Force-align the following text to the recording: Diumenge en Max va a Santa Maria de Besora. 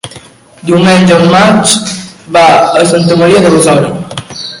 Diumenge 0.69 1.17
en 1.23 1.27
Max 1.33 1.75
va 2.37 2.45
a 2.81 2.87
Santa 2.93 3.19
Maria 3.21 3.45
de 3.45 3.53
Besora. 3.57 3.93